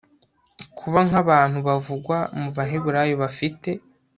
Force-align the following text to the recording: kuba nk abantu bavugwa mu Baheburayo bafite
kuba 0.77 0.99
nk 1.07 1.13
abantu 1.23 1.57
bavugwa 1.67 2.17
mu 2.39 2.47
Baheburayo 2.55 3.15
bafite 3.23 3.69